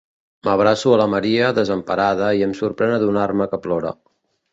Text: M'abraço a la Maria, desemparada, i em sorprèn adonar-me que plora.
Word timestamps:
M'abraço 0.45 0.93
a 0.93 0.95
la 1.01 1.05
Maria, 1.13 1.51
desemparada, 1.57 2.29
i 2.39 2.41
em 2.47 2.55
sorprèn 2.61 2.95
adonar-me 2.95 3.49
que 3.53 3.61
plora. 3.67 3.93